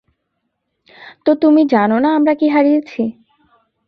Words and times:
তো 1.25 1.31
তুমি 1.35 1.61
জানো 1.73 1.97
না 1.99 2.09
আমরা 2.17 2.33
কী 2.33 2.47
হারিয়েছি। 2.47 3.01